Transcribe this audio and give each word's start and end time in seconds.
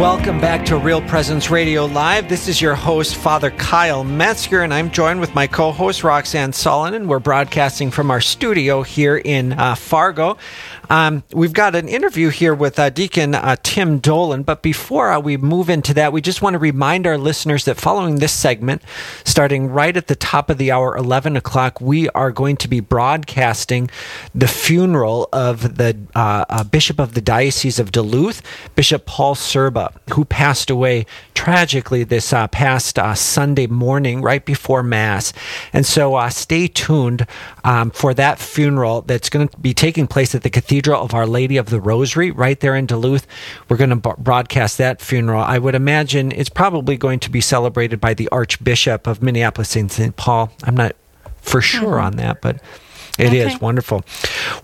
Welcome 0.00 0.40
back 0.40 0.66
to 0.66 0.76
Real 0.76 1.00
Presence 1.02 1.50
Radio 1.50 1.86
Live. 1.86 2.28
This 2.28 2.48
is 2.48 2.60
your 2.60 2.74
host, 2.74 3.14
Father 3.14 3.52
Kyle 3.52 4.02
Metzger, 4.02 4.62
and 4.62 4.74
I'm 4.74 4.90
joined 4.90 5.20
with 5.20 5.36
my 5.36 5.46
co 5.46 5.70
host, 5.70 6.02
Roxanne 6.02 6.50
Salonen. 6.50 6.96
And 6.96 7.08
we're 7.08 7.20
broadcasting 7.20 7.92
from 7.92 8.10
our 8.10 8.20
studio 8.20 8.82
here 8.82 9.16
in 9.16 9.52
uh, 9.52 9.76
Fargo. 9.76 10.36
Um, 10.90 11.22
we've 11.32 11.52
got 11.52 11.74
an 11.74 11.88
interview 11.88 12.28
here 12.28 12.54
with 12.54 12.78
uh, 12.78 12.90
Deacon 12.90 13.34
uh, 13.34 13.56
Tim 13.62 13.98
Dolan, 13.98 14.42
but 14.42 14.62
before 14.62 15.10
uh, 15.10 15.20
we 15.20 15.36
move 15.36 15.70
into 15.70 15.94
that, 15.94 16.12
we 16.12 16.20
just 16.20 16.42
want 16.42 16.54
to 16.54 16.58
remind 16.58 17.06
our 17.06 17.16
listeners 17.16 17.64
that 17.64 17.76
following 17.76 18.16
this 18.16 18.32
segment, 18.32 18.82
starting 19.24 19.68
right 19.68 19.96
at 19.96 20.08
the 20.08 20.16
top 20.16 20.50
of 20.50 20.58
the 20.58 20.70
hour, 20.70 20.96
11 20.96 21.36
o'clock, 21.36 21.80
we 21.80 22.08
are 22.10 22.30
going 22.30 22.56
to 22.56 22.68
be 22.68 22.80
broadcasting 22.80 23.90
the 24.34 24.48
funeral 24.48 25.28
of 25.32 25.76
the 25.76 25.96
uh, 26.14 26.44
uh, 26.48 26.64
Bishop 26.64 26.98
of 26.98 27.14
the 27.14 27.20
Diocese 27.20 27.78
of 27.78 27.92
Duluth, 27.92 28.42
Bishop 28.74 29.06
Paul 29.06 29.34
Sirba, 29.34 29.83
who 30.12 30.24
passed 30.24 30.70
away 30.70 31.06
tragically 31.34 32.04
this 32.04 32.32
uh, 32.32 32.48
past 32.48 32.98
Sunday 33.14 33.66
morning, 33.66 34.22
right 34.22 34.44
before 34.44 34.82
Mass. 34.82 35.32
And 35.72 35.84
so 35.84 36.26
stay 36.28 36.68
tuned 36.68 37.26
um, 37.64 37.90
for 37.90 38.14
that 38.14 38.38
funeral 38.38 39.02
that's 39.02 39.28
going 39.28 39.48
to 39.48 39.58
be 39.58 39.74
taking 39.74 40.06
place 40.06 40.34
at 40.34 40.42
the 40.42 40.50
Cathedral 40.50 41.02
of 41.02 41.14
Our 41.14 41.26
Lady 41.26 41.56
of 41.56 41.70
the 41.70 41.80
Rosary 41.80 42.30
right 42.30 42.58
there 42.60 42.76
in 42.76 42.86
Duluth. 42.86 43.26
We're 43.68 43.76
going 43.76 43.90
to 43.90 44.14
broadcast 44.16 44.78
that 44.78 45.00
funeral. 45.00 45.42
I 45.42 45.58
would 45.58 45.74
imagine 45.74 46.32
it's 46.32 46.48
probably 46.48 46.96
going 46.96 47.20
to 47.20 47.30
be 47.30 47.40
celebrated 47.40 48.00
by 48.00 48.14
the 48.14 48.28
Archbishop 48.30 49.06
of 49.06 49.22
Minneapolis 49.22 49.70
St. 49.70 50.16
Paul. 50.16 50.52
I'm 50.64 50.76
not 50.76 50.96
for 51.42 51.60
sure 51.60 51.96
mm-hmm. 51.96 52.06
on 52.06 52.16
that, 52.16 52.40
but 52.40 52.60
it 53.18 53.28
okay. 53.28 53.52
is 53.52 53.60
wonderful. 53.60 54.02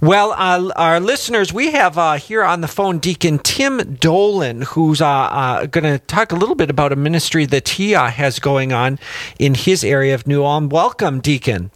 Well, 0.01 0.33
uh, 0.33 0.73
our 0.77 1.01
listeners, 1.01 1.53
we 1.53 1.71
have 1.73 1.97
uh, 1.97 2.15
here 2.15 2.43
on 2.43 2.61
the 2.61 2.69
phone 2.69 2.99
Deacon 2.99 3.39
Tim 3.39 3.95
Dolan, 3.95 4.63
who's 4.63 5.01
uh, 5.01 5.09
uh 5.09 5.67
going 5.67 5.85
to 5.85 5.99
talk 5.99 6.33
a 6.33 6.37
little 6.37 6.55
bit 6.55 6.71
about 6.71 6.93
a 6.93 6.97
ministry 6.97 7.47
that 7.47 7.69
he 7.71 7.95
uh, 7.95 8.09
has 8.09 8.39
going 8.39 8.73
on 8.73 8.99
in 9.39 9.55
his 9.55 9.85
area 9.85 10.15
of 10.15 10.27
New 10.27 10.45
Ulm. 10.45 10.69
Welcome, 10.69 11.21
Deacon. 11.21 11.71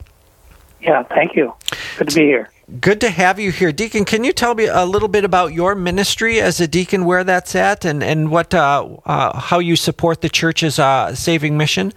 Yeah, 0.81 1.03
thank 1.05 1.35
you. 1.35 1.55
Good 1.97 2.09
to 2.09 2.15
be 2.15 2.23
here. 2.23 2.51
Good 2.81 3.01
to 3.03 3.11
have 3.11 3.39
you 3.39 3.53
here, 3.53 3.73
Deacon. 3.73 4.05
Can 4.07 4.25
you 4.25 4.33
tell 4.33 4.55
me 4.55 4.67
a 4.67 4.87
little 4.87 5.09
bit 5.09 5.23
about 5.23 5.53
your 5.53 5.75
ministry 5.75 6.41
as 6.41 6.61
a 6.61 6.67
deacon, 6.67 7.05
where 7.05 7.23
that's 7.23 7.55
at, 7.55 7.85
and 7.85 8.03
and 8.03 8.31
what 8.31 8.55
uh, 8.55 8.89
uh, 9.05 9.39
how 9.39 9.59
you 9.59 9.77
support 9.77 10.23
the 10.23 10.31
church's 10.31 10.79
uh, 10.79 11.15
saving 11.15 11.59
mission? 11.59 11.93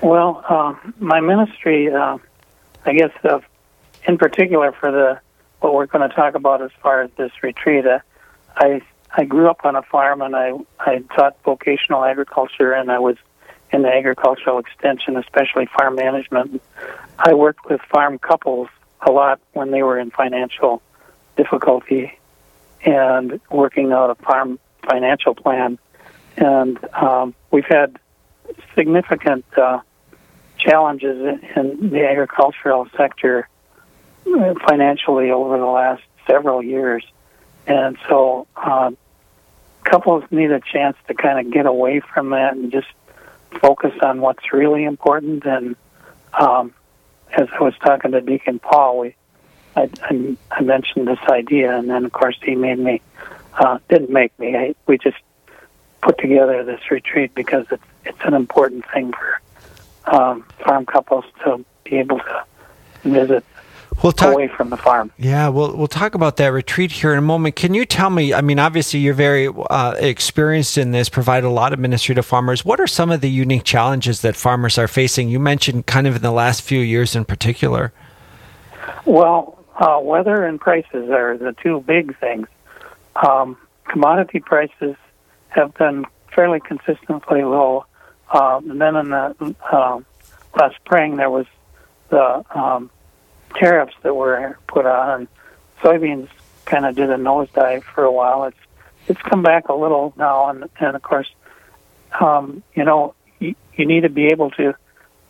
Well, 0.00 0.44
uh, 0.48 0.74
my 1.00 1.20
ministry, 1.20 1.92
uh, 1.92 2.18
I 2.84 2.92
guess, 2.92 3.10
uh, 3.24 3.40
in 4.08 4.16
particular 4.18 4.72
for 4.72 4.90
the 4.90 5.20
what 5.60 5.74
we're 5.74 5.86
going 5.86 6.08
to 6.08 6.14
talk 6.14 6.34
about 6.34 6.62
as 6.62 6.70
far 6.82 7.02
as 7.02 7.10
this 7.16 7.30
retreat, 7.42 7.84
I 8.56 8.80
I 9.10 9.24
grew 9.24 9.48
up 9.48 9.64
on 9.64 9.76
a 9.76 9.82
farm 9.82 10.22
and 10.22 10.34
I 10.34 10.52
I 10.80 11.02
taught 11.14 11.36
vocational 11.44 12.04
agriculture 12.04 12.72
and 12.72 12.90
I 12.90 12.98
was 12.98 13.16
in 13.70 13.82
the 13.82 13.88
agricultural 13.88 14.58
extension, 14.58 15.16
especially 15.16 15.66
farm 15.66 15.94
management. 15.94 16.62
I 17.18 17.34
worked 17.34 17.68
with 17.68 17.82
farm 17.82 18.18
couples 18.18 18.68
a 19.02 19.12
lot 19.12 19.40
when 19.52 19.70
they 19.70 19.82
were 19.82 19.98
in 19.98 20.10
financial 20.10 20.82
difficulty 21.36 22.18
and 22.82 23.40
working 23.50 23.92
out 23.92 24.10
a 24.10 24.14
farm 24.14 24.58
financial 24.88 25.34
plan. 25.34 25.78
And 26.36 26.78
um, 26.94 27.34
we've 27.50 27.66
had 27.66 27.98
significant 28.74 29.44
uh, 29.58 29.80
challenges 30.56 31.40
in 31.56 31.90
the 31.90 32.08
agricultural 32.08 32.88
sector 32.96 33.40
uh, 33.40 33.57
financially 34.66 35.30
over 35.30 35.58
the 35.58 35.66
last 35.66 36.02
several 36.26 36.62
years. 36.62 37.04
And 37.66 37.96
so 38.08 38.46
uh, 38.56 38.92
couples 39.84 40.24
need 40.30 40.50
a 40.50 40.60
chance 40.60 40.96
to 41.08 41.14
kind 41.14 41.46
of 41.46 41.52
get 41.52 41.66
away 41.66 42.00
from 42.00 42.30
that 42.30 42.54
and 42.54 42.72
just 42.72 42.88
focus 43.60 43.92
on 44.02 44.20
what's 44.20 44.52
really 44.52 44.84
important 44.84 45.44
and 45.44 45.76
um, 46.38 46.74
as 47.32 47.48
I 47.58 47.62
was 47.62 47.74
talking 47.78 48.12
to 48.12 48.20
Deacon 48.20 48.58
Paul, 48.58 48.98
we 49.00 49.14
I, 49.76 49.88
I, 50.02 50.36
I 50.50 50.62
mentioned 50.62 51.06
this 51.06 51.18
idea, 51.28 51.76
and 51.76 51.88
then 51.88 52.04
of 52.04 52.12
course 52.12 52.36
he 52.42 52.54
made 52.54 52.78
me 52.78 53.00
uh, 53.54 53.78
didn't 53.88 54.10
make 54.10 54.36
me. 54.38 54.56
I, 54.56 54.74
we 54.86 54.98
just 54.98 55.18
put 56.02 56.18
together 56.18 56.64
this 56.64 56.90
retreat 56.90 57.34
because 57.34 57.66
it's 57.70 57.82
it's 58.04 58.18
an 58.22 58.34
important 58.34 58.84
thing 58.92 59.12
for 59.12 59.40
um, 60.14 60.42
farm 60.64 60.86
couples 60.86 61.24
to 61.44 61.64
be 61.84 61.96
able 61.96 62.18
to 62.18 62.44
visit 63.04 63.44
we'll 64.02 64.12
talk, 64.12 64.32
away 64.32 64.48
from 64.48 64.70
the 64.70 64.76
farm. 64.76 65.10
Yeah, 65.18 65.48
we'll 65.48 65.76
we'll 65.76 65.88
talk 65.88 66.14
about 66.14 66.36
that 66.36 66.48
retreat 66.48 66.92
here 66.92 67.12
in 67.12 67.18
a 67.18 67.22
moment. 67.22 67.56
Can 67.56 67.74
you 67.74 67.84
tell 67.84 68.10
me? 68.10 68.32
I 68.34 68.40
mean, 68.40 68.58
obviously 68.58 69.00
you're 69.00 69.14
very 69.14 69.48
uh, 69.48 69.94
experienced 69.98 70.78
in 70.78 70.92
this, 70.92 71.08
provide 71.08 71.44
a 71.44 71.50
lot 71.50 71.72
of 71.72 71.78
ministry 71.78 72.14
to 72.14 72.22
farmers. 72.22 72.64
What 72.64 72.80
are 72.80 72.86
some 72.86 73.10
of 73.10 73.20
the 73.20 73.30
unique 73.30 73.64
challenges 73.64 74.22
that 74.22 74.36
farmers 74.36 74.78
are 74.78 74.88
facing? 74.88 75.28
You 75.28 75.38
mentioned 75.38 75.86
kind 75.86 76.06
of 76.06 76.16
in 76.16 76.22
the 76.22 76.32
last 76.32 76.62
few 76.62 76.80
years 76.80 77.14
in 77.16 77.24
particular. 77.24 77.92
Well, 79.04 79.58
uh, 79.76 80.00
weather 80.02 80.44
and 80.44 80.60
prices 80.60 81.10
are 81.10 81.36
the 81.36 81.54
two 81.62 81.80
big 81.86 82.18
things. 82.18 82.48
Um, 83.16 83.56
commodity 83.84 84.40
prices 84.40 84.96
have 85.48 85.74
been 85.74 86.04
fairly 86.34 86.60
consistently 86.60 87.42
low. 87.42 87.84
Um, 88.32 88.70
and 88.70 88.80
then 88.80 88.96
in 88.96 89.10
the 89.10 89.54
uh, 89.72 90.00
last 90.58 90.76
spring, 90.76 91.16
there 91.16 91.30
was 91.30 91.46
the 92.10 92.44
um, 92.54 92.90
tariffs 93.54 93.94
that 94.02 94.14
were 94.14 94.58
put 94.66 94.86
on, 94.86 95.28
soybeans 95.82 96.28
kind 96.64 96.84
of 96.86 96.94
did 96.94 97.10
a 97.10 97.16
nosedive 97.16 97.82
for 97.82 98.04
a 98.04 98.12
while. 98.12 98.44
It's 98.44 98.58
it's 99.08 99.22
come 99.22 99.42
back 99.42 99.68
a 99.68 99.74
little 99.74 100.12
now, 100.16 100.48
and 100.48 100.68
and 100.78 100.96
of 100.96 101.02
course, 101.02 101.28
um, 102.20 102.62
you 102.74 102.84
know, 102.84 103.14
you, 103.38 103.54
you 103.74 103.86
need 103.86 104.02
to 104.02 104.10
be 104.10 104.26
able 104.26 104.50
to 104.52 104.74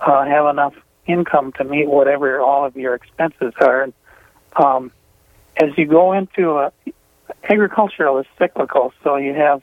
uh, 0.00 0.24
have 0.24 0.46
enough 0.46 0.74
income 1.06 1.52
to 1.52 1.64
meet 1.64 1.88
whatever 1.88 2.40
all 2.40 2.64
of 2.64 2.76
your 2.76 2.94
expenses 2.94 3.54
are. 3.60 3.82
And, 3.82 3.92
um, 4.56 4.92
as 5.56 5.70
you 5.76 5.86
go 5.86 6.12
into 6.12 6.58
a, 6.58 6.72
agricultural 7.48 8.18
is 8.18 8.26
cyclical, 8.38 8.92
so 9.02 9.16
you 9.16 9.34
have 9.34 9.62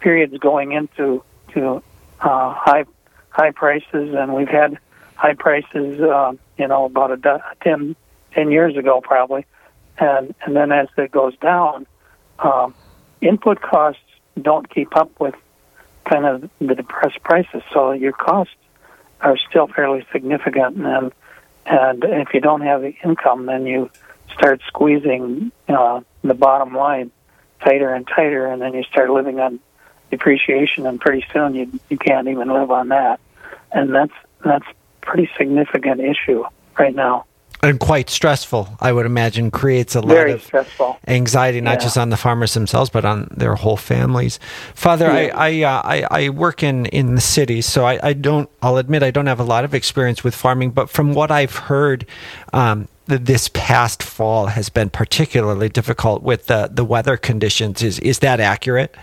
periods 0.00 0.36
going 0.38 0.72
into 0.72 1.22
to 1.52 1.82
uh, 2.20 2.52
high 2.54 2.84
high 3.30 3.50
prices, 3.50 4.14
and 4.14 4.34
we've 4.34 4.48
had 4.48 4.78
high 5.16 5.34
prices, 5.34 6.00
uh, 6.00 6.32
you 6.58 6.68
know, 6.68 6.84
about 6.84 7.12
a 7.12 7.42
10, 7.62 7.96
10 8.32 8.50
years 8.50 8.76
ago 8.76 9.00
probably, 9.00 9.46
and 9.98 10.34
and 10.44 10.56
then 10.56 10.72
as 10.72 10.88
it 10.96 11.10
goes 11.10 11.36
down, 11.38 11.86
um, 12.38 12.74
input 13.20 13.60
costs 13.60 14.00
don't 14.40 14.68
keep 14.68 14.96
up 14.96 15.10
with 15.20 15.34
kind 16.10 16.26
of 16.26 16.50
the 16.58 16.74
depressed 16.74 17.22
prices, 17.22 17.62
so 17.72 17.92
your 17.92 18.12
costs 18.12 18.54
are 19.20 19.36
still 19.48 19.68
fairly 19.68 20.06
significant, 20.12 20.76
and 20.76 21.12
and 21.66 22.04
if 22.04 22.34
you 22.34 22.40
don't 22.40 22.60
have 22.60 22.82
the 22.82 22.94
income, 23.04 23.46
then 23.46 23.66
you 23.66 23.90
start 24.34 24.60
squeezing 24.66 25.52
uh, 25.68 26.00
the 26.22 26.34
bottom 26.34 26.74
line 26.74 27.10
tighter 27.60 27.94
and 27.94 28.06
tighter, 28.06 28.46
and 28.46 28.60
then 28.60 28.74
you 28.74 28.82
start 28.82 29.10
living 29.10 29.40
on 29.40 29.60
depreciation, 30.10 30.86
and 30.86 31.00
pretty 31.00 31.24
soon 31.32 31.54
you 31.54 31.80
you 31.88 31.96
can't 31.96 32.28
even 32.28 32.52
live 32.52 32.70
on 32.70 32.88
that, 32.88 33.20
and 33.72 33.94
that's 33.94 34.12
that's 34.44 34.66
pretty 35.04 35.30
significant 35.36 36.00
issue 36.00 36.44
right 36.78 36.94
now. 36.94 37.24
And 37.62 37.80
quite 37.80 38.10
stressful, 38.10 38.76
I 38.78 38.92
would 38.92 39.06
imagine, 39.06 39.50
creates 39.50 39.94
a 39.94 40.02
Very 40.02 40.32
lot 40.32 40.34
of 40.34 40.44
stressful. 40.44 40.98
anxiety, 41.08 41.62
not 41.62 41.78
yeah. 41.78 41.84
just 41.84 41.96
on 41.96 42.10
the 42.10 42.18
farmers 42.18 42.52
themselves, 42.52 42.90
but 42.90 43.06
on 43.06 43.28
their 43.34 43.54
whole 43.54 43.78
families. 43.78 44.38
Father, 44.74 45.06
yeah. 45.06 45.34
I 45.34 45.62
I, 45.62 45.62
uh, 45.62 45.82
I, 46.10 46.24
I 46.24 46.28
work 46.28 46.62
in 46.62 46.84
in 46.86 47.14
the 47.14 47.22
city, 47.22 47.62
so 47.62 47.86
I, 47.86 47.98
I 48.02 48.12
don't. 48.12 48.50
I'll 48.60 48.76
admit 48.76 49.02
I 49.02 49.10
don't 49.10 49.28
have 49.28 49.40
a 49.40 49.44
lot 49.44 49.64
of 49.64 49.72
experience 49.72 50.22
with 50.22 50.34
farming, 50.34 50.72
but 50.72 50.90
from 50.90 51.14
what 51.14 51.30
I've 51.30 51.56
heard, 51.56 52.04
um, 52.52 52.86
this 53.06 53.48
past 53.48 54.02
fall 54.02 54.46
has 54.46 54.68
been 54.68 54.90
particularly 54.90 55.70
difficult 55.70 56.22
with 56.22 56.46
the 56.46 56.68
the 56.70 56.84
weather 56.84 57.16
conditions. 57.16 57.82
Is 57.82 57.98
is 58.00 58.18
that 58.18 58.40
accurate? 58.40 58.94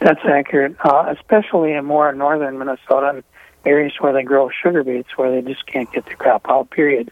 That's 0.00 0.24
accurate, 0.24 0.76
uh, 0.84 1.12
especially 1.16 1.72
in 1.72 1.84
more 1.84 2.12
northern 2.12 2.56
Minnesota 2.56 3.24
areas 3.64 3.92
where 3.98 4.12
they 4.12 4.22
grow 4.22 4.50
sugar 4.50 4.82
beets 4.84 5.16
where 5.16 5.30
they 5.30 5.46
just 5.46 5.66
can't 5.66 5.90
get 5.92 6.06
the 6.06 6.14
crop 6.14 6.46
out. 6.48 6.70
Period. 6.70 7.10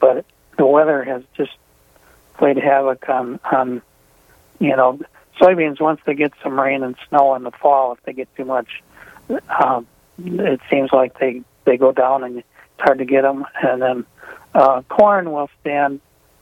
But 0.00 0.24
the 0.56 0.66
weather 0.66 1.02
has 1.04 1.22
just 1.36 1.52
played 2.36 2.56
havoc 2.56 3.08
on 3.08 3.40
on 3.50 3.82
you 4.58 4.76
know 4.76 5.00
soybeans. 5.40 5.80
Once 5.80 6.00
they 6.06 6.14
get 6.14 6.32
some 6.42 6.58
rain 6.58 6.82
and 6.82 6.96
snow 7.08 7.34
in 7.34 7.42
the 7.42 7.50
fall, 7.50 7.92
if 7.92 8.02
they 8.04 8.12
get 8.12 8.34
too 8.36 8.44
much, 8.44 8.82
um, 9.62 9.86
it 10.18 10.60
seems 10.70 10.92
like 10.92 11.18
they 11.18 11.42
they 11.64 11.76
go 11.76 11.92
down 11.92 12.24
and 12.24 12.38
it's 12.38 12.46
hard 12.78 12.98
to 12.98 13.04
get 13.04 13.22
them. 13.22 13.44
And 13.62 13.82
then 13.82 14.06
uh, 14.54 14.82
corn 14.82 15.32
will 15.32 15.50
stand 15.60 16.00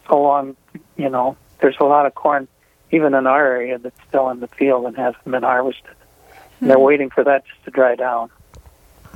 so 0.09 0.21
long. 0.21 0.57
You 0.97 1.11
know, 1.11 1.37
there's 1.61 1.77
a 1.81 1.85
lot 1.85 2.07
of 2.07 2.15
corn 2.15 2.49
even 2.93 3.15
in 3.15 3.27
our 3.27 3.45
area 3.45 3.79
that's 3.79 4.01
still 4.09 4.31
in 4.31 4.41
the 4.41 4.49
field 4.49 4.87
and 4.87 4.97
hasn't 4.97 5.25
been 5.25 5.43
harvested. 5.43 5.85
Mm-hmm. 5.87 6.69
They're 6.69 6.79
waiting 6.79 7.11
for 7.11 7.25
that 7.25 7.45
just 7.47 7.65
to 7.65 7.71
dry 7.71 7.97
down. 7.97 8.31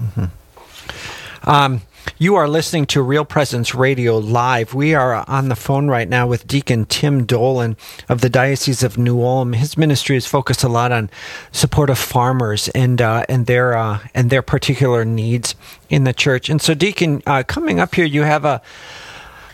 Mm-hmm. 0.00 1.48
Um, 1.50 1.82
you 2.18 2.34
are 2.36 2.48
listening 2.48 2.86
to 2.86 3.02
Real 3.02 3.24
Presence 3.24 3.74
Radio 3.74 4.18
Live. 4.18 4.74
We 4.74 4.94
are 4.94 5.24
on 5.28 5.48
the 5.48 5.56
phone 5.56 5.88
right 5.88 6.08
now 6.08 6.26
with 6.26 6.46
Deacon 6.46 6.84
Tim 6.86 7.24
Dolan 7.24 7.76
of 8.08 8.20
the 8.20 8.30
Diocese 8.30 8.82
of 8.82 8.98
New 8.98 9.22
Ulm. 9.22 9.52
His 9.52 9.76
ministry 9.76 10.16
is 10.16 10.26
focused 10.26 10.62
a 10.62 10.68
lot 10.68 10.92
on 10.92 11.10
support 11.52 11.90
of 11.90 11.98
farmers 11.98 12.68
and 12.68 13.00
uh, 13.00 13.24
and 13.28 13.46
their 13.46 13.76
uh, 13.76 14.00
and 14.14 14.30
their 14.30 14.42
particular 14.42 15.04
needs 15.04 15.54
in 15.88 16.04
the 16.04 16.12
church. 16.12 16.48
And 16.48 16.60
so, 16.60 16.74
Deacon, 16.74 17.22
uh, 17.26 17.42
coming 17.46 17.80
up 17.80 17.94
here, 17.94 18.06
you 18.06 18.22
have 18.22 18.44
a 18.44 18.62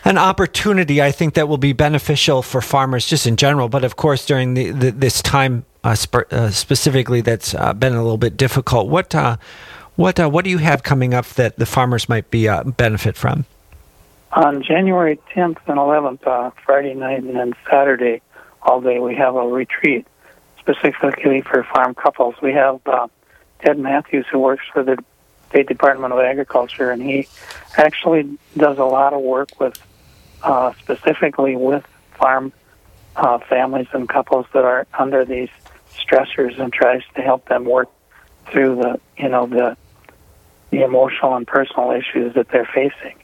an 0.05 0.17
opportunity 0.17 1.01
I 1.01 1.11
think 1.11 1.33
that 1.33 1.49
will 1.49 1.57
be 1.57 1.73
beneficial 1.73 2.41
for 2.41 2.61
farmers 2.61 3.05
just 3.05 3.27
in 3.27 3.35
general, 3.35 3.67
but 3.67 3.83
of 3.83 3.97
course 3.97 4.25
during 4.25 4.53
the, 4.53 4.71
the 4.71 4.91
this 4.91 5.21
time 5.21 5.65
uh, 5.83 5.95
sp- 5.95 6.31
uh, 6.31 6.49
specifically 6.49 7.21
that's 7.21 7.53
uh, 7.53 7.73
been 7.73 7.93
a 7.93 8.01
little 8.01 8.17
bit 8.17 8.37
difficult. 8.37 8.87
What 8.87 9.13
what 9.97 10.19
uh, 10.19 10.29
what 10.29 10.45
do 10.45 10.49
you 10.49 10.59
have 10.59 10.83
coming 10.83 11.13
up 11.13 11.25
that 11.29 11.57
the 11.57 11.65
farmers 11.65 12.07
might 12.07 12.31
be 12.31 12.47
uh, 12.47 12.63
benefit 12.63 13.17
from? 13.17 13.45
On 14.31 14.61
January 14.61 15.19
10th 15.33 15.57
and 15.67 15.77
11th, 15.77 16.25
uh, 16.27 16.51
Friday 16.65 16.93
night 16.93 17.23
and 17.23 17.35
then 17.35 17.55
Saturday, 17.69 18.21
all 18.61 18.79
day, 18.79 18.99
we 18.99 19.15
have 19.15 19.35
a 19.35 19.47
retreat 19.47 20.05
specifically 20.59 21.41
for 21.41 21.63
farm 21.63 21.95
couples. 21.95 22.35
We 22.41 22.53
have 22.53 22.79
uh, 22.85 23.07
Ted 23.63 23.79
Matthews 23.79 24.25
who 24.31 24.39
works 24.39 24.65
for 24.71 24.83
the 24.83 25.03
State 25.49 25.67
Department 25.67 26.13
of 26.13 26.19
Agriculture, 26.19 26.91
and 26.91 27.01
he 27.01 27.27
actually 27.77 28.37
does 28.55 28.77
a 28.77 28.83
lot 28.83 29.13
of 29.13 29.21
work 29.21 29.59
with 29.59 29.81
uh, 30.43 30.73
specifically 30.79 31.55
with 31.55 31.85
farm 32.11 32.53
uh, 33.15 33.39
families 33.39 33.87
and 33.93 34.07
couples 34.07 34.45
that 34.53 34.63
are 34.63 34.85
under 34.97 35.25
these 35.25 35.49
stressors 35.95 36.59
and 36.59 36.71
tries 36.71 37.01
to 37.15 37.21
help 37.21 37.47
them 37.47 37.65
work 37.65 37.89
through 38.51 38.75
the 38.75 38.99
you 39.17 39.29
know 39.29 39.47
the 39.47 39.75
the 40.69 40.83
emotional 40.83 41.35
and 41.35 41.47
personal 41.47 41.91
issues 41.91 42.33
that 42.35 42.49
they're 42.49 42.69
facing. 42.73 43.17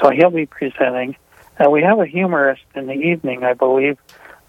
So 0.00 0.10
he'll 0.10 0.30
be 0.30 0.46
presenting. 0.46 1.16
And 1.58 1.72
we 1.72 1.82
have 1.82 1.98
a 1.98 2.06
humorist 2.06 2.62
in 2.74 2.86
the 2.86 2.94
evening, 2.94 3.44
I 3.44 3.54
believe. 3.54 3.98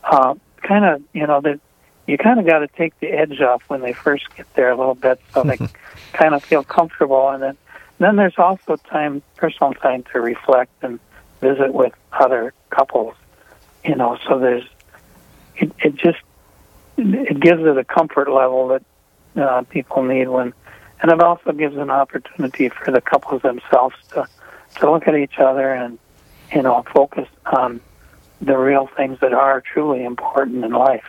Uh, 0.04 0.36
kind 0.62 0.86
of, 0.86 1.02
you 1.14 1.28
know, 1.28 1.42
that 1.42 1.60
you 2.06 2.18
kind 2.18 2.40
of 2.40 2.46
got 2.46 2.60
to 2.60 2.68
take 2.68 2.98
the 3.00 3.08
edge 3.08 3.42
off 3.42 3.64
when 3.68 3.82
they 3.82 3.94
first 3.94 4.34
get 4.36 4.52
there 4.56 4.72
a 4.72 4.76
little 4.78 4.96
bit, 4.96 5.20
so 5.34 5.44
they 5.44 5.58
kind 6.14 6.34
of 6.34 6.44
feel 6.44 6.64
comfortable. 6.64 7.30
And 7.30 7.44
then, 7.44 7.58
then 8.00 8.16
there's 8.16 8.38
also 8.38 8.78
time, 8.78 9.22
personal 9.36 9.74
time 9.74 10.04
to 10.14 10.22
reflect 10.22 10.72
and 10.82 11.00
visit 11.42 11.74
with 11.74 11.94
other 12.12 12.54
couples. 12.70 13.16
You 13.84 13.96
know, 13.96 14.18
so 14.28 14.40
there's 14.40 14.66
it. 15.56 15.72
It 15.80 15.96
just 15.96 16.20
it 16.98 17.40
gives 17.40 17.62
it 17.62 17.78
a 17.78 17.84
comfort 17.84 18.30
level 18.30 18.70
that 18.70 18.84
uh, 19.36 19.62
people 19.64 20.04
need 20.04 20.28
when 20.28 20.54
and 21.02 21.12
it 21.12 21.22
also 21.22 21.52
gives 21.52 21.78
an 21.78 21.90
opportunity 21.90 22.70
for 22.70 22.92
the 22.92 23.02
couples 23.02 23.42
themselves 23.42 23.96
to 24.14 24.28
to 24.80 24.92
look 24.92 25.08
at 25.08 25.16
each 25.16 25.40
other 25.40 25.74
and 25.74 25.98
you 26.54 26.62
know 26.62 26.84
focus 26.94 27.28
on 27.46 27.80
the 28.42 28.58
real 28.58 28.88
things 28.96 29.20
that 29.20 29.34
are 29.34 29.62
truly 29.62 30.04
important 30.04 30.64
in 30.64 30.72
life. 30.72 31.06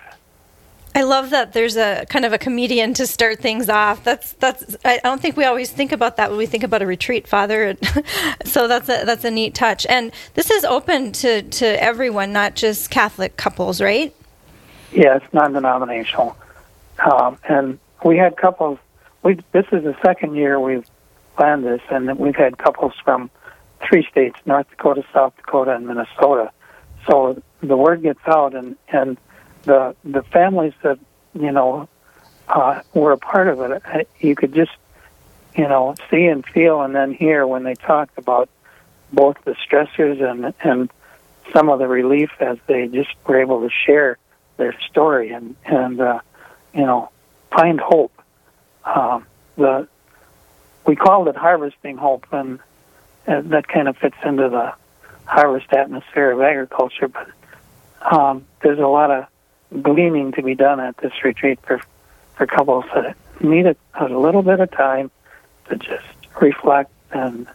I 0.94 1.02
love 1.02 1.30
that 1.30 1.52
there's 1.52 1.76
a 1.76 2.06
kind 2.08 2.24
of 2.24 2.32
a 2.32 2.38
comedian 2.38 2.94
to 2.94 3.06
start 3.06 3.38
things 3.38 3.68
off. 3.68 4.02
That's 4.02 4.32
that's 4.34 4.76
I 4.84 4.98
don't 5.04 5.20
think 5.20 5.36
we 5.36 5.44
always 5.44 5.70
think 5.70 5.92
about 5.92 6.16
that 6.16 6.30
when 6.30 6.38
we 6.38 6.46
think 6.46 6.64
about 6.64 6.82
a 6.82 6.86
retreat, 6.86 7.28
Father. 7.28 7.76
so 8.44 8.66
that's 8.66 8.88
a 8.88 9.04
that's 9.04 9.24
a 9.24 9.30
neat 9.30 9.54
touch. 9.54 9.86
And 9.86 10.10
this 10.34 10.50
is 10.50 10.64
open 10.64 11.12
to 11.12 11.42
to 11.42 11.82
everyone, 11.82 12.32
not 12.32 12.56
just 12.56 12.90
Catholic 12.90 13.36
couples, 13.36 13.80
right? 13.80 14.14
Yeah, 14.90 15.16
it's 15.16 15.34
non-denominational, 15.34 16.34
um, 16.98 17.38
and 17.46 17.78
we 18.02 18.16
had 18.16 18.38
couples 18.38 18.78
we 19.22 19.34
this 19.52 19.66
is 19.72 19.84
the 19.84 19.96
second 20.02 20.34
year 20.36 20.58
we've 20.60 20.86
planned 21.36 21.64
this, 21.64 21.80
and 21.90 22.18
we've 22.18 22.36
had 22.36 22.58
couples 22.58 22.94
from 23.04 23.30
three 23.88 24.06
states: 24.10 24.38
North 24.46 24.68
Dakota, 24.70 25.04
South 25.12 25.36
Dakota, 25.36 25.74
and 25.74 25.86
Minnesota. 25.86 26.50
So 27.06 27.42
the 27.62 27.76
word 27.76 28.02
gets 28.02 28.20
out, 28.26 28.54
and 28.54 28.76
and 28.88 29.18
the 29.64 29.94
the 30.04 30.22
families 30.22 30.74
that 30.82 30.98
you 31.34 31.52
know 31.52 31.88
uh, 32.48 32.80
were 32.94 33.12
a 33.12 33.18
part 33.18 33.48
of 33.48 33.60
it, 33.60 34.08
you 34.20 34.34
could 34.34 34.54
just 34.54 34.72
you 35.56 35.68
know 35.68 35.94
see 36.10 36.26
and 36.26 36.44
feel, 36.46 36.82
and 36.82 36.94
then 36.94 37.12
hear 37.12 37.46
when 37.46 37.64
they 37.64 37.74
talked 37.74 38.18
about 38.18 38.48
both 39.12 39.36
the 39.44 39.54
stressors 39.54 40.22
and 40.22 40.54
and 40.62 40.90
some 41.52 41.70
of 41.70 41.78
the 41.78 41.88
relief 41.88 42.30
as 42.40 42.58
they 42.66 42.88
just 42.88 43.10
were 43.26 43.40
able 43.40 43.62
to 43.62 43.70
share 43.70 44.18
their 44.58 44.78
story 44.90 45.30
and 45.30 45.56
and 45.64 46.00
uh, 46.00 46.20
you 46.74 46.84
know 46.84 47.10
find 47.50 47.80
hope 47.80 48.12
um, 48.94 49.26
the 49.56 49.88
we 50.86 50.96
called 50.96 51.28
it 51.28 51.36
harvesting 51.36 51.98
hope, 51.98 52.26
and, 52.32 52.60
and 53.26 53.50
that 53.50 53.68
kind 53.68 53.88
of 53.88 53.96
fits 53.98 54.16
into 54.24 54.48
the 54.48 54.72
harvest 55.26 55.70
atmosphere 55.72 56.30
of 56.30 56.40
agriculture. 56.40 57.08
But 57.08 57.28
um, 58.10 58.46
there's 58.62 58.78
a 58.78 58.86
lot 58.86 59.10
of 59.10 59.82
gleaning 59.82 60.32
to 60.32 60.42
be 60.42 60.54
done 60.54 60.80
at 60.80 60.96
this 60.98 61.12
retreat 61.22 61.58
for 61.66 61.80
for 62.36 62.46
couples 62.46 62.84
that 62.94 63.16
need 63.40 63.66
a, 63.66 63.76
a 64.00 64.08
little 64.08 64.42
bit 64.42 64.60
of 64.60 64.70
time 64.70 65.10
to 65.68 65.76
just 65.76 66.06
reflect 66.40 66.90
and 67.10 67.46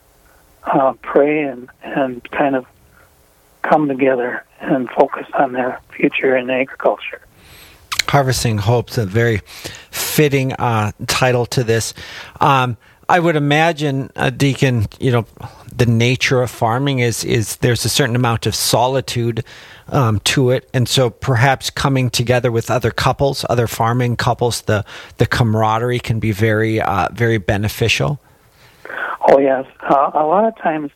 uh, 0.66 0.94
pray 1.02 1.44
and 1.44 1.70
and 1.82 2.24
kind 2.32 2.56
of 2.56 2.66
come 3.64 3.88
together 3.88 4.44
and 4.60 4.90
focus 4.92 5.26
on 5.34 5.54
their 5.54 5.80
future 5.96 6.36
in 6.36 6.50
agriculture. 6.50 7.22
Harvesting 8.10 8.60
Hope's 8.60 8.98
a 8.98 9.06
very 9.06 9.42
fitting 10.14 10.54
uh, 10.54 10.92
title 11.08 11.46
to 11.48 11.64
this. 11.64 11.94
Um, 12.40 12.78
I 13.10 13.20
would 13.20 13.36
imagine, 13.36 14.12
uh, 14.16 14.30
Deacon, 14.30 14.86
you 15.00 15.12
know, 15.12 15.26
the 15.76 15.86
nature 15.88 16.42
of 16.42 16.52
farming 16.52 17.00
is 17.00 17.24
is 17.24 17.58
there's 17.58 17.84
a 17.84 17.90
certain 17.90 18.16
amount 18.16 18.46
of 18.46 18.54
solitude 18.54 19.44
um, 19.88 20.20
to 20.20 20.52
it, 20.52 20.70
and 20.74 20.88
so 20.88 21.10
perhaps 21.10 21.70
coming 21.72 22.10
together 22.12 22.52
with 22.52 22.70
other 22.70 22.92
couples, 22.92 23.44
other 23.50 23.68
farming 23.68 24.16
couples, 24.16 24.62
the 24.62 24.86
the 25.18 25.26
camaraderie 25.26 26.00
can 26.00 26.20
be 26.20 26.32
very 26.32 26.80
uh, 26.80 27.10
very 27.12 27.40
beneficial. 27.40 28.20
Oh 29.28 29.40
yes, 29.40 29.66
uh, 29.82 30.12
a 30.14 30.26
lot 30.26 30.46
of 30.46 30.56
times 30.58 30.92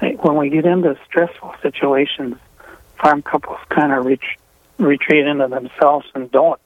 when 0.00 0.36
we 0.36 0.48
get 0.48 0.64
into 0.64 0.96
stressful 1.04 1.54
situations, 1.62 2.36
farm 2.98 3.20
couples 3.22 3.58
kind 3.68 3.92
of 3.92 4.06
retreat 4.78 5.26
into 5.26 5.46
themselves 5.46 6.06
and 6.14 6.30
don't 6.30 6.60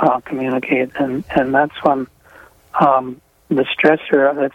uh, 0.00 0.20
communicate, 0.20 0.90
and 0.96 1.24
and 1.30 1.54
that's 1.54 1.76
when 1.82 2.06
um, 2.80 3.20
the 3.48 3.64
stressor. 3.64 4.46
It's 4.46 4.54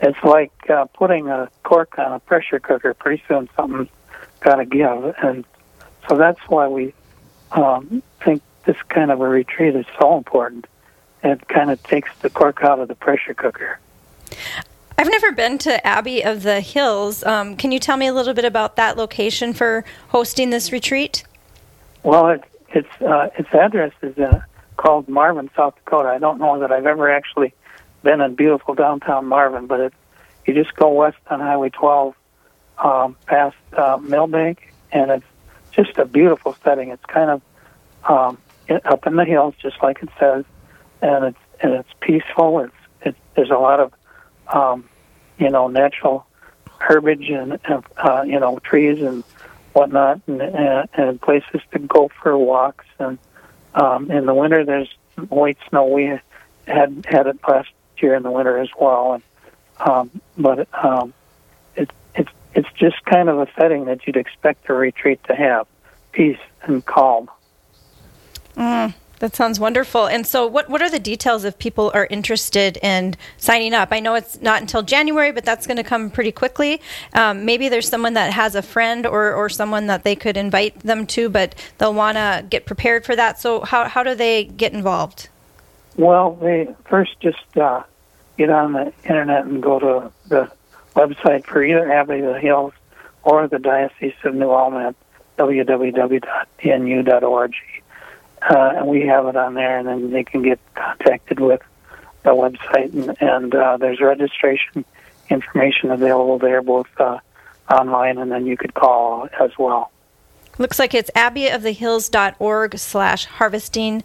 it's 0.00 0.22
like 0.22 0.52
uh, 0.68 0.86
putting 0.86 1.28
a 1.28 1.48
cork 1.62 1.98
on 1.98 2.12
a 2.12 2.20
pressure 2.20 2.60
cooker. 2.60 2.94
Pretty 2.94 3.22
soon 3.26 3.48
something's 3.56 3.88
got 4.40 4.56
to 4.56 4.66
give, 4.66 5.14
and 5.22 5.44
so 6.08 6.16
that's 6.16 6.40
why 6.48 6.68
we 6.68 6.92
um, 7.52 8.02
think 8.22 8.42
this 8.66 8.76
kind 8.88 9.10
of 9.10 9.20
a 9.20 9.28
retreat 9.28 9.74
is 9.74 9.86
so 9.98 10.16
important. 10.16 10.66
It 11.22 11.48
kind 11.48 11.70
of 11.70 11.82
takes 11.82 12.10
the 12.20 12.28
cork 12.28 12.62
out 12.62 12.80
of 12.80 12.88
the 12.88 12.94
pressure 12.94 13.34
cooker. 13.34 13.78
I've 14.98 15.10
never 15.10 15.32
been 15.32 15.58
to 15.58 15.84
Abbey 15.86 16.22
of 16.22 16.42
the 16.42 16.60
Hills. 16.60 17.24
Um, 17.24 17.56
can 17.56 17.72
you 17.72 17.78
tell 17.78 17.96
me 17.96 18.06
a 18.06 18.12
little 18.12 18.34
bit 18.34 18.44
about 18.44 18.76
that 18.76 18.96
location 18.96 19.52
for 19.52 19.84
hosting 20.08 20.50
this 20.50 20.70
retreat? 20.70 21.24
Well, 22.02 22.28
it, 22.28 22.44
it's 22.70 23.02
uh, 23.02 23.30
its 23.38 23.52
address 23.54 23.92
is 24.02 24.16
uh, 24.18 24.40
called 24.76 25.08
Marvin, 25.08 25.50
South 25.56 25.74
Dakota. 25.76 26.08
I 26.08 26.18
don't 26.18 26.38
know 26.38 26.60
that 26.60 26.72
I've 26.72 26.86
ever 26.86 27.10
actually 27.10 27.54
been 28.02 28.20
in 28.20 28.34
beautiful 28.34 28.74
downtown 28.74 29.26
Marvin, 29.26 29.66
but 29.66 29.80
it, 29.80 29.94
you 30.46 30.54
just 30.54 30.74
go 30.76 30.90
west 30.90 31.18
on 31.28 31.40
Highway 31.40 31.70
12 31.70 32.14
um, 32.78 33.16
past 33.26 33.56
uh, 33.72 33.98
Milbank, 34.00 34.72
and 34.92 35.10
it's 35.10 35.26
just 35.72 35.96
a 35.98 36.04
beautiful 36.04 36.56
setting. 36.62 36.90
It's 36.90 37.04
kind 37.06 37.30
of 37.30 37.42
um, 38.04 38.38
up 38.84 39.06
in 39.06 39.16
the 39.16 39.24
hills, 39.24 39.54
just 39.60 39.82
like 39.82 40.02
it 40.02 40.10
says, 40.18 40.44
and 41.00 41.26
it's 41.26 41.38
and 41.60 41.72
it's 41.74 41.88
peaceful. 42.00 42.60
It's 42.60 42.74
it, 43.02 43.16
there's 43.34 43.50
a 43.50 43.56
lot 43.56 43.80
of 43.80 43.92
um, 44.52 44.88
you 45.38 45.50
know 45.50 45.68
natural 45.68 46.26
herbage 46.78 47.30
and 47.30 47.58
uh, 47.96 48.22
you 48.26 48.38
know 48.38 48.58
trees 48.58 49.00
and 49.00 49.24
whatnot, 49.72 50.20
and, 50.26 50.40
and, 50.40 50.88
and 50.94 51.20
places 51.20 51.60
to 51.72 51.78
go 51.78 52.10
for 52.22 52.36
walks. 52.36 52.86
And 52.98 53.18
um, 53.74 54.10
in 54.10 54.26
the 54.26 54.34
winter, 54.34 54.64
there's 54.64 54.92
white 55.28 55.58
snow. 55.68 55.86
We 55.86 56.18
had 56.66 57.04
had 57.08 57.26
it 57.26 57.38
last 57.46 57.70
year 57.98 58.14
in 58.14 58.22
the 58.22 58.30
winter 58.30 58.58
as 58.58 58.68
well, 58.78 59.14
and 59.14 59.22
um, 59.78 60.10
but 60.38 60.68
um, 60.72 61.12
it, 61.76 61.90
it's 62.14 62.30
it's 62.54 62.72
just 62.74 63.04
kind 63.04 63.28
of 63.28 63.38
a 63.38 63.48
setting 63.58 63.86
that 63.86 64.06
you'd 64.06 64.16
expect 64.16 64.68
a 64.68 64.74
retreat 64.74 65.22
to 65.24 65.34
have, 65.34 65.66
peace 66.12 66.38
and 66.62 66.84
calm. 66.84 67.30
Mm, 68.56 68.94
That 69.24 69.34
sounds 69.34 69.58
wonderful. 69.58 70.04
And 70.04 70.26
so, 70.26 70.46
what, 70.46 70.68
what 70.68 70.82
are 70.82 70.90
the 70.90 70.98
details 70.98 71.44
if 71.44 71.58
people 71.58 71.90
are 71.94 72.06
interested 72.10 72.76
in 72.82 73.14
signing 73.38 73.72
up? 73.72 73.88
I 73.90 73.98
know 73.98 74.16
it's 74.16 74.42
not 74.42 74.60
until 74.60 74.82
January, 74.82 75.32
but 75.32 75.46
that's 75.46 75.66
going 75.66 75.78
to 75.78 75.82
come 75.82 76.10
pretty 76.10 76.30
quickly. 76.30 76.82
Um, 77.14 77.46
maybe 77.46 77.70
there's 77.70 77.88
someone 77.88 78.12
that 78.12 78.34
has 78.34 78.54
a 78.54 78.60
friend 78.60 79.06
or, 79.06 79.32
or 79.32 79.48
someone 79.48 79.86
that 79.86 80.04
they 80.04 80.14
could 80.14 80.36
invite 80.36 80.78
them 80.80 81.06
to, 81.06 81.30
but 81.30 81.54
they'll 81.78 81.94
want 81.94 82.18
to 82.18 82.44
get 82.50 82.66
prepared 82.66 83.06
for 83.06 83.16
that. 83.16 83.40
So, 83.40 83.62
how, 83.62 83.88
how 83.88 84.02
do 84.02 84.14
they 84.14 84.44
get 84.44 84.74
involved? 84.74 85.30
Well, 85.96 86.34
they 86.34 86.68
first 86.84 87.18
just 87.20 87.56
uh, 87.56 87.82
get 88.36 88.50
on 88.50 88.74
the 88.74 88.92
internet 89.04 89.46
and 89.46 89.62
go 89.62 89.78
to 89.78 90.12
the 90.28 90.52
website 90.94 91.46
for 91.46 91.64
either 91.64 91.90
Abbey 91.90 92.18
of 92.18 92.34
the 92.34 92.40
Hills 92.40 92.74
or 93.22 93.48
the 93.48 93.58
Diocese 93.58 94.12
of 94.22 94.34
New 94.34 94.50
Ulm 94.50 94.74
at 94.74 94.94
www.dnu.org 95.38 96.24
uh, 98.50 98.72
and 98.76 98.86
we 98.86 99.06
have 99.06 99.26
it 99.26 99.36
on 99.36 99.54
there, 99.54 99.78
and 99.78 99.88
then 99.88 100.10
they 100.10 100.24
can 100.24 100.42
get 100.42 100.58
contacted 100.74 101.40
with 101.40 101.62
the 102.22 102.30
website, 102.30 102.92
and, 102.92 103.16
and 103.20 103.54
uh, 103.54 103.76
there's 103.76 104.00
registration 104.00 104.84
information 105.30 105.90
available 105.90 106.38
there, 106.38 106.62
both 106.62 106.88
uh, 106.98 107.18
online 107.70 108.18
and 108.18 108.30
then 108.30 108.46
you 108.46 108.56
could 108.56 108.74
call 108.74 109.28
as 109.40 109.50
well. 109.58 109.90
Looks 110.58 110.78
like 110.78 110.94
it's 110.94 111.10
abbeyofthehills.org 111.16 112.78
slash 112.78 113.24
harvesting 113.24 114.02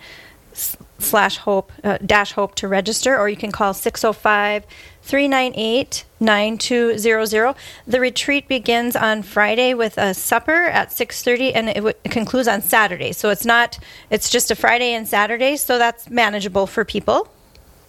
slash 1.00 1.38
hope 1.38 1.72
uh, 1.84 1.98
dash 2.06 2.34
hope 2.34 2.56
to 2.56 2.68
register, 2.68 3.18
or 3.18 3.30
you 3.30 3.38
can 3.38 3.52
call 3.52 3.74
605 3.74 4.66
398 5.02 6.06
9200. 6.20 7.56
The 7.88 8.00
retreat 8.00 8.48
begins 8.48 8.96
on 8.96 9.24
Friday 9.24 9.74
with 9.74 9.98
a 9.98 10.14
supper 10.14 10.66
at 10.66 10.90
6:30 10.90 11.52
and 11.56 11.70
it, 11.70 11.76
w- 11.76 11.96
it, 12.04 12.12
concludes 12.12 12.48
on 12.48 12.62
Saturday. 12.62 13.12
So 13.12 13.30
it's 13.30 13.46
not 13.46 13.80
it's 14.10 14.30
just 14.30 14.52
a 14.52 14.56
Friday 14.56 14.94
and 14.94 15.08
Saturday, 15.08 15.56
so 15.56 15.78
that's 15.78 16.10
manageable 16.10 16.68
for 16.68 16.86
people. 16.86 17.28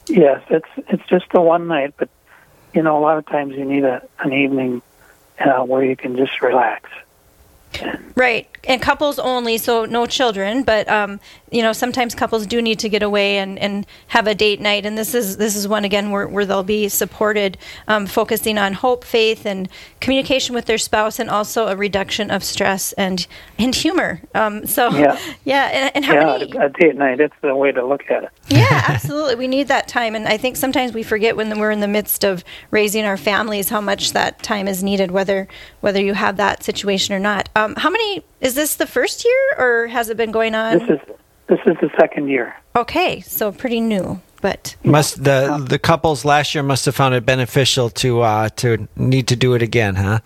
Yes, 0.09 0.43
it's 0.49 0.69
it's 0.89 1.07
just 1.09 1.27
a 1.35 1.41
one 1.41 1.69
night, 1.69 1.95
but 1.97 2.09
you 2.73 2.83
know 2.83 2.99
a 2.99 3.03
lot 3.03 3.19
of 3.19 3.27
times 3.27 3.55
you 3.55 3.65
need 3.65 3.85
a, 3.85 4.03
an 4.21 4.33
evening 4.33 4.83
uh, 5.39 5.63
where 5.65 5.85
you 5.85 5.97
can 5.97 6.17
just 6.17 6.41
relax. 6.41 6.89
Right, 8.17 8.50
and 8.65 8.81
couples 8.81 9.19
only, 9.19 9.59
so 9.59 9.85
no 9.85 10.07
children. 10.07 10.63
But 10.63 10.89
um, 10.89 11.21
you 11.51 11.63
know, 11.63 11.73
sometimes 11.73 12.15
couples 12.15 12.47
do 12.47 12.63
need 12.63 12.79
to 12.81 12.89
get 12.89 13.03
away 13.03 13.39
and, 13.39 13.59
and 13.59 13.87
have 14.09 14.27
a 14.27 14.35
date 14.35 14.61
night, 14.61 14.87
and 14.87 14.97
this 14.97 15.15
is 15.15 15.37
this 15.37 15.57
is 15.57 15.67
one 15.67 15.85
again 15.85 16.11
where, 16.11 16.29
where 16.29 16.45
they'll 16.45 16.63
be 16.63 16.89
supported, 16.89 17.59
um, 17.89 18.07
focusing 18.07 18.59
on 18.59 18.75
hope, 18.75 19.05
faith, 19.05 19.47
and 19.47 19.69
communication 20.01 20.55
with 20.55 20.67
their 20.67 20.79
spouse, 20.79 21.19
and 21.19 21.31
also 21.31 21.69
a 21.69 21.77
reduction 21.77 22.31
of 22.31 22.45
stress 22.45 22.93
and 22.93 23.27
and 23.59 23.75
humor. 23.75 24.21
Um, 24.35 24.67
so 24.67 24.91
yeah, 24.91 25.19
yeah, 25.45 25.65
and, 25.73 25.97
and 25.97 26.05
how 26.05 26.15
yeah, 26.15 26.39
many, 26.39 26.57
a 26.57 26.69
date 26.69 26.97
night. 26.97 27.19
That's 27.19 27.35
the 27.43 27.55
way 27.55 27.73
to 27.73 27.85
look 27.85 28.11
at 28.11 28.25
it. 28.25 28.31
Yeah, 28.49 28.85
absolutely. 28.89 29.37
we 29.37 29.49
need 29.49 29.69
that 29.69 29.89
time, 29.89 30.15
and 30.15 30.27
I 30.29 30.37
think 30.37 30.57
sometimes 30.57 30.93
we 30.93 31.03
forget 31.03 31.37
when 31.37 31.59
we're 31.59 31.71
in 31.71 31.81
the 31.81 31.89
midst 31.89 32.25
of 32.25 32.45
raising 32.71 33.05
our 33.05 33.17
families 33.17 33.69
how 33.69 33.81
much 33.81 34.13
that 34.13 34.43
time 34.43 34.69
is 34.69 34.83
needed, 34.83 35.11
whether 35.11 35.49
whether 35.81 36.01
you 36.01 36.15
have 36.15 36.37
that 36.37 36.63
situation 36.63 37.15
or 37.15 37.19
not. 37.19 37.49
Um, 37.57 37.75
how 37.77 37.91
many 37.91 38.23
is 38.41 38.55
this 38.55 38.77
the 38.77 38.87
first 38.87 39.25
year, 39.25 39.55
or 39.59 39.87
has 39.89 40.09
it 40.09 40.17
been 40.17 40.31
going 40.31 40.55
on? 40.55 40.79
This 40.79 40.91
is 40.91 41.01
this 41.47 41.61
is 41.67 41.77
the 41.81 41.91
second 41.99 42.29
year. 42.29 42.55
Okay, 42.77 43.21
so 43.21 43.53
pretty 43.53 43.81
new, 43.81 44.21
but 44.41 44.77
must 44.85 45.25
the 45.25 45.65
the 45.69 45.79
couples 45.79 46.25
last 46.25 46.55
year 46.55 46.63
must 46.63 46.85
have 46.87 46.95
found 46.95 47.15
it 47.15 47.27
beneficial 47.27 47.91
to 47.91 48.21
uh, 48.21 48.49
to 48.57 48.89
need 48.97 49.29
to 49.29 49.37
do 49.37 49.55
it 49.55 49.63
again, 49.63 49.97
huh? 49.97 50.21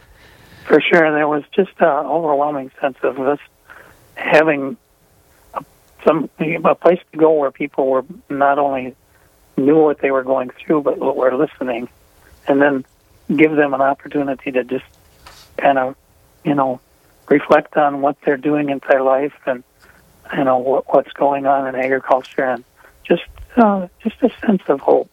For 0.66 0.80
sure, 0.80 1.12
there 1.12 1.28
was 1.28 1.44
just 1.52 1.72
an 1.78 2.06
overwhelming 2.06 2.70
sense 2.80 2.96
of 3.02 3.20
us 3.20 3.38
having 4.16 4.76
a, 5.54 5.64
some 6.04 6.30
a 6.40 6.74
place 6.74 7.00
to 7.12 7.18
go 7.18 7.32
where 7.32 7.50
people 7.50 7.88
were 7.88 8.04
not 8.28 8.58
only 8.58 8.94
knew 9.56 9.78
what 9.78 10.00
they 10.00 10.10
were 10.10 10.24
going 10.24 10.50
through, 10.50 10.82
but 10.82 10.98
were 10.98 11.34
listening, 11.36 11.88
and 12.46 12.60
then 12.60 12.84
give 13.34 13.56
them 13.56 13.74
an 13.74 13.80
opportunity 13.80 14.52
to 14.52 14.64
just 14.64 14.84
kind 15.56 15.78
of, 15.78 15.96
you 16.44 16.54
know, 16.54 16.80
reflect 17.28 17.76
on 17.76 18.00
what 18.00 18.16
they're 18.24 18.36
doing 18.36 18.70
in 18.70 18.80
their 18.88 19.02
life 19.02 19.34
and 19.46 19.62
you 20.36 20.44
know 20.44 20.58
what, 20.58 20.92
what's 20.92 21.12
going 21.12 21.46
on 21.46 21.66
in 21.66 21.74
agriculture 21.74 22.44
and 22.44 22.64
just 23.04 23.24
uh, 23.56 23.86
just 24.02 24.16
a 24.22 24.30
sense 24.44 24.62
of 24.68 24.80
hope. 24.80 25.10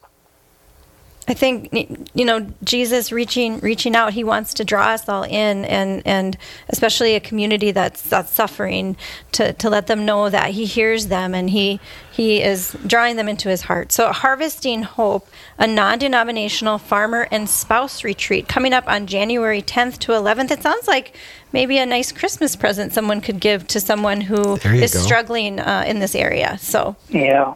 I 1.28 1.36
think 1.36 2.10
you 2.16 2.26
know 2.26 2.48
Jesus 2.64 3.12
reaching 3.12 3.60
reaching 3.60 3.96
out. 3.96 4.14
He 4.14 4.24
wants 4.24 4.56
to 4.56 4.66
draw 4.66 4.88
us 4.88 5.08
all 5.08 5.24
in, 5.24 5.66
and 5.66 6.02
and 6.04 6.36
especially 6.68 7.16
a 7.16 7.20
community 7.20 7.72
that's 7.72 8.02
that's 8.02 8.32
suffering 8.32 8.98
to 9.34 9.54
to 9.54 9.70
let 9.70 9.86
them 9.86 10.04
know 10.04 10.30
that 10.30 10.52
He 10.52 10.66
hears 10.66 11.08
them 11.08 11.36
and 11.36 11.52
He 11.52 11.80
He 12.12 12.42
is 12.42 12.76
drawing 12.88 13.18
them 13.18 13.30
into 13.30 13.50
His 13.50 13.62
heart. 13.62 13.92
So 13.92 14.12
harvesting 14.12 14.82
hope, 14.82 15.30
a 15.60 15.68
non-denominational 15.68 16.80
farmer 16.80 17.28
and 17.30 17.48
spouse 17.48 18.04
retreat 18.04 18.48
coming 18.48 18.74
up 18.74 18.88
on 18.88 19.06
January 19.06 19.62
10th 19.62 20.00
to 20.00 20.14
11th. 20.14 20.50
It 20.50 20.64
sounds 20.64 20.88
like 20.88 21.16
maybe 21.54 21.78
a 21.78 21.86
nice 21.86 22.12
Christmas 22.12 22.56
present 22.56 22.94
someone 22.94 23.22
could 23.22 23.40
give 23.40 23.68
to 23.68 23.80
someone 23.80 24.22
who 24.22 24.56
is 24.56 24.94
go. 24.94 25.00
struggling 25.00 25.60
uh, 25.60 25.84
in 25.86 26.00
this 26.00 26.16
area. 26.16 26.58
So 26.60 26.96
yeah, 27.10 27.54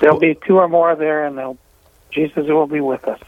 there'll 0.00 0.18
be 0.18 0.38
two 0.46 0.56
or 0.56 0.66
more 0.66 0.96
there, 0.96 1.26
and 1.26 1.36
they'll 1.36 1.58
Jesus 2.12 2.46
will 2.46 2.66
be 2.66 2.80
with 2.80 3.06
us. 3.08 3.20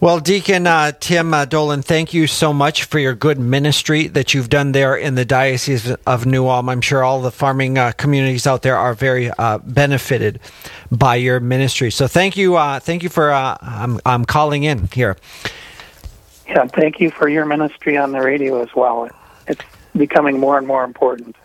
Well, 0.00 0.20
Deacon 0.20 0.66
uh, 0.66 0.92
Tim 0.92 1.34
uh, 1.34 1.44
Dolan, 1.44 1.82
thank 1.82 2.14
you 2.14 2.26
so 2.26 2.52
much 2.52 2.84
for 2.84 2.98
your 2.98 3.14
good 3.14 3.38
ministry 3.38 4.06
that 4.08 4.32
you've 4.32 4.48
done 4.48 4.72
there 4.72 4.96
in 4.96 5.14
the 5.14 5.24
Diocese 5.24 5.90
of 6.06 6.24
New 6.24 6.46
Ulm. 6.46 6.68
I'm 6.68 6.80
sure 6.80 7.02
all 7.02 7.20
the 7.20 7.30
farming 7.30 7.78
uh, 7.78 7.92
communities 7.92 8.46
out 8.46 8.62
there 8.62 8.76
are 8.76 8.94
very 8.94 9.30
uh, 9.30 9.58
benefited 9.58 10.40
by 10.90 11.16
your 11.16 11.40
ministry. 11.40 11.90
So 11.90 12.06
thank 12.06 12.36
you, 12.36 12.56
uh, 12.56 12.80
thank 12.80 13.02
you 13.02 13.08
for 13.08 13.30
uh, 13.30 13.56
I'm, 13.60 14.00
I'm 14.06 14.24
calling 14.24 14.62
in 14.62 14.88
here. 14.92 15.16
Yeah, 16.46 16.66
thank 16.66 17.00
you 17.00 17.10
for 17.10 17.28
your 17.28 17.44
ministry 17.44 17.96
on 17.96 18.12
the 18.12 18.20
radio 18.20 18.62
as 18.62 18.74
well. 18.74 19.10
It's 19.48 19.64
becoming 19.96 20.38
more 20.38 20.56
and 20.56 20.66
more 20.66 20.84
important. 20.84 21.36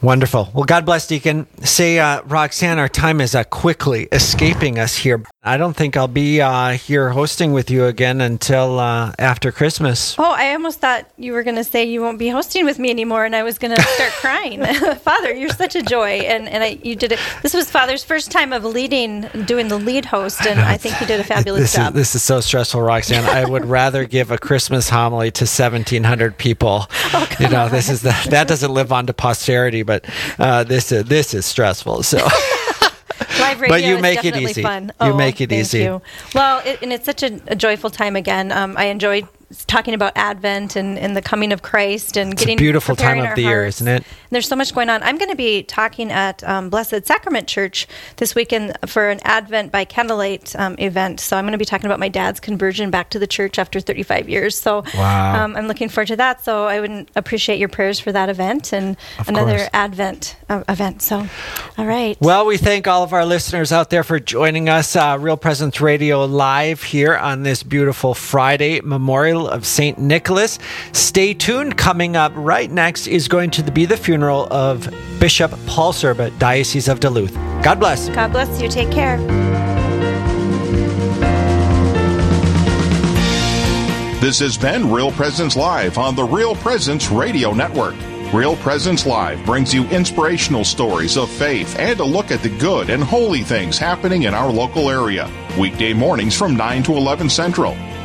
Wonderful. 0.00 0.50
Well, 0.54 0.64
God 0.64 0.86
bless, 0.86 1.06
Deacon. 1.08 1.46
Say, 1.64 1.98
uh, 1.98 2.22
Roxanne, 2.22 2.78
our 2.78 2.88
time 2.88 3.20
is 3.20 3.34
uh, 3.34 3.42
quickly 3.44 4.06
escaping 4.12 4.78
us 4.78 4.96
here. 4.96 5.24
I 5.42 5.56
don't 5.56 5.74
think 5.74 5.96
I'll 5.96 6.06
be 6.06 6.40
uh, 6.40 6.72
here 6.72 7.08
hosting 7.08 7.52
with 7.52 7.70
you 7.70 7.86
again 7.86 8.20
until 8.20 8.78
uh, 8.78 9.12
after 9.18 9.50
Christmas. 9.50 10.14
Oh, 10.18 10.30
I 10.30 10.52
almost 10.52 10.78
thought 10.78 11.08
you 11.16 11.32
were 11.32 11.42
going 11.42 11.56
to 11.56 11.64
say 11.64 11.84
you 11.84 12.00
won't 12.00 12.18
be 12.18 12.28
hosting 12.28 12.64
with 12.64 12.78
me 12.78 12.90
anymore, 12.90 13.24
and 13.24 13.34
I 13.34 13.42
was 13.42 13.58
going 13.58 13.74
to 13.74 13.82
start 13.82 14.12
crying. 14.20 14.62
Father, 14.96 15.34
you're 15.34 15.48
such 15.48 15.74
a 15.74 15.82
joy, 15.82 16.18
and 16.18 16.48
and 16.48 16.62
I, 16.62 16.78
you 16.82 16.94
did 16.94 17.12
it. 17.12 17.20
This 17.42 17.54
was 17.54 17.70
Father's 17.70 18.04
first 18.04 18.30
time 18.30 18.52
of 18.52 18.64
leading, 18.64 19.22
doing 19.46 19.68
the 19.68 19.78
lead 19.78 20.04
host, 20.04 20.46
and 20.46 20.60
I 20.60 20.76
think 20.76 20.96
he 20.96 21.06
did 21.06 21.18
a 21.18 21.24
fabulous 21.24 21.62
this 21.62 21.74
job. 21.74 21.88
Is, 21.88 21.94
this 21.94 22.14
is 22.14 22.22
so 22.22 22.40
stressful, 22.40 22.82
Roxanne. 22.82 23.24
I 23.24 23.44
would 23.48 23.64
rather 23.78 24.04
give 24.04 24.30
a 24.30 24.38
Christmas 24.38 24.90
homily 24.90 25.30
to 25.32 25.44
1,700 25.44 26.36
people. 26.36 26.86
Oh, 26.90 27.28
you 27.40 27.48
know, 27.48 27.68
this 27.68 27.88
is 27.88 28.02
the, 28.02 28.14
that 28.30 28.48
doesn't 28.48 28.72
live 28.72 28.92
on 28.92 29.06
to 29.06 29.14
posterity, 29.14 29.82
but 29.88 30.04
uh, 30.38 30.62
this 30.64 30.92
is 30.92 31.04
this 31.04 31.34
is 31.34 31.44
stressful. 31.46 32.04
So. 32.04 32.18
Live 33.40 33.60
radio 33.60 33.68
but 33.68 33.82
you 33.82 33.98
make 33.98 34.24
it 34.24 34.36
easy. 34.36 34.62
Fun. 34.62 34.92
You 35.00 35.12
oh, 35.12 35.16
make 35.16 35.40
it 35.40 35.50
easy. 35.50 35.80
You. 35.80 36.02
Well, 36.34 36.60
it, 36.64 36.82
and 36.82 36.92
it's 36.92 37.04
such 37.04 37.22
a, 37.22 37.40
a 37.48 37.56
joyful 37.56 37.90
time 37.90 38.14
again. 38.14 38.52
Um, 38.52 38.76
I 38.76 38.86
enjoyed 38.86 39.26
talking 39.66 39.94
about 39.94 40.12
Advent 40.14 40.76
and, 40.76 40.98
and 40.98 41.16
the 41.16 41.22
coming 41.22 41.52
of 41.52 41.62
Christ 41.62 42.16
and 42.16 42.32
it's 42.32 42.42
getting 42.42 42.58
a 42.58 42.60
beautiful 42.60 42.94
time 42.94 43.18
of 43.20 43.34
the 43.34 43.42
year, 43.42 43.64
isn't 43.64 43.88
it? 43.88 43.96
And 43.96 44.30
there's 44.30 44.46
so 44.46 44.56
much 44.56 44.74
going 44.74 44.90
on. 44.90 45.02
I'm 45.02 45.16
going 45.16 45.30
to 45.30 45.36
be 45.36 45.62
talking 45.62 46.12
at 46.12 46.44
um, 46.44 46.68
Blessed 46.68 47.06
Sacrament 47.06 47.48
Church 47.48 47.86
this 48.16 48.34
weekend 48.34 48.76
for 48.86 49.08
an 49.08 49.20
Advent 49.22 49.72
by 49.72 49.86
candlelight 49.86 50.54
um, 50.56 50.76
event. 50.78 51.20
So 51.20 51.36
I'm 51.36 51.44
going 51.44 51.52
to 51.52 51.58
be 51.58 51.64
talking 51.64 51.86
about 51.86 51.98
my 51.98 52.08
dad's 52.08 52.40
conversion 52.40 52.90
back 52.90 53.08
to 53.10 53.18
the 53.18 53.26
church 53.26 53.58
after 53.58 53.80
35 53.80 54.28
years. 54.28 54.54
So 54.54 54.84
wow. 54.94 55.44
um, 55.44 55.56
I'm 55.56 55.66
looking 55.66 55.88
forward 55.88 56.08
to 56.08 56.16
that. 56.16 56.44
So 56.44 56.66
I 56.66 56.80
would 56.80 57.10
appreciate 57.16 57.58
your 57.58 57.70
prayers 57.70 57.98
for 57.98 58.12
that 58.12 58.28
event 58.28 58.72
and 58.74 58.96
of 59.18 59.28
another 59.28 59.56
course. 59.56 59.70
Advent 59.72 60.36
uh, 60.50 60.62
event. 60.68 61.00
So, 61.00 61.26
all 61.78 61.86
right. 61.86 62.18
Well, 62.20 62.44
we 62.44 62.58
thank 62.58 62.86
all 62.86 63.02
of 63.02 63.14
our 63.14 63.24
listeners 63.24 63.72
out 63.72 63.88
there 63.88 64.04
for 64.04 64.20
joining 64.20 64.68
us, 64.68 64.94
uh, 64.94 65.16
Real 65.18 65.38
Presence 65.38 65.80
Radio 65.80 66.26
live 66.26 66.82
here 66.82 67.16
on 67.16 67.44
this 67.44 67.62
beautiful 67.62 68.12
Friday 68.12 68.80
memorial 68.82 69.37
of 69.46 69.66
Saint 69.66 69.98
Nicholas. 69.98 70.58
Stay 70.92 71.34
tuned. 71.34 71.76
Coming 71.76 72.16
up 72.16 72.32
right 72.34 72.70
next 72.70 73.06
is 73.06 73.28
going 73.28 73.50
to 73.50 73.70
be 73.70 73.84
the 73.84 73.96
funeral 73.96 74.48
of 74.50 74.92
Bishop 75.20 75.52
Paul 75.66 75.92
Sirba, 75.92 76.36
Diocese 76.38 76.88
of 76.88 76.98
Duluth. 76.98 77.34
God 77.62 77.78
bless. 77.78 78.08
God 78.08 78.32
bless 78.32 78.60
you. 78.60 78.68
Take 78.68 78.90
care. 78.90 79.18
This 84.20 84.40
has 84.40 84.58
been 84.58 84.90
Real 84.90 85.12
Presence 85.12 85.56
Live 85.56 85.96
on 85.96 86.16
the 86.16 86.24
Real 86.24 86.56
Presence 86.56 87.08
Radio 87.08 87.52
Network. 87.52 87.94
Real 88.32 88.56
Presence 88.56 89.06
Live 89.06 89.42
brings 89.46 89.72
you 89.72 89.84
inspirational 89.90 90.64
stories 90.64 91.16
of 91.16 91.30
faith 91.30 91.78
and 91.78 91.98
a 92.00 92.04
look 92.04 92.30
at 92.30 92.42
the 92.42 92.50
good 92.58 92.90
and 92.90 93.02
holy 93.02 93.42
things 93.42 93.78
happening 93.78 94.24
in 94.24 94.34
our 94.34 94.50
local 94.50 94.90
area. 94.90 95.30
Weekday 95.58 95.94
mornings 95.94 96.36
from 96.36 96.56
9 96.56 96.82
to 96.82 96.92
11 96.92 97.30
Central. 97.30 97.76